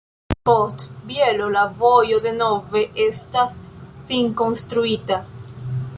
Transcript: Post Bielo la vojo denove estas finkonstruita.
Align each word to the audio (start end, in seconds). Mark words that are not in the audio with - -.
Post 0.49 0.85
Bielo 1.09 1.49
la 1.57 1.65
vojo 1.83 2.17
denove 2.25 2.83
estas 3.07 3.55
finkonstruita. 4.09 5.25